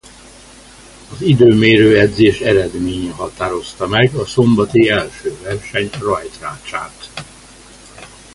Az 1.11 1.21
időmérő 1.21 1.99
edzés 1.99 2.39
eredménye 2.39 3.11
határozta 3.11 3.87
meg 3.87 4.13
a 4.15 4.25
szombati 4.25 4.89
első 4.89 5.37
verseny 5.41 5.89
rajtrácsát. 5.99 7.11